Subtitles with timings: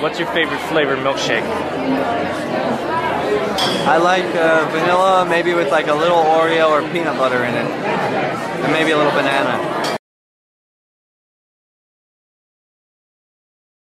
[0.00, 1.42] What's your favorite flavor milkshake?
[3.86, 7.66] I like uh, vanilla, maybe with like a little Oreo or peanut butter in it,
[7.66, 9.58] and maybe a little banana.